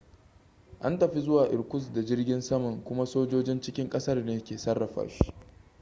[0.79, 5.33] an tafi zuwa irkutsk da jirgin saman kuma sojojin cikin ƙasar ne ke sarrafa shi